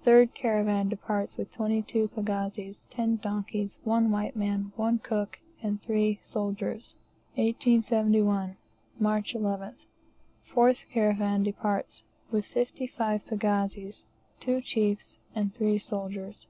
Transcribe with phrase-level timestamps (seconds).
[0.00, 5.82] Third caravan departs with twenty two pagazis, ten donkeys, one white man, one cook, and
[5.82, 6.94] three soldiers.
[7.34, 8.56] 1871.
[8.98, 9.34] March.
[9.34, 9.74] 11.
[10.46, 14.06] Fourth caravan departs with fifty five pagazis,
[14.40, 16.46] two chiefs, and three soldiers.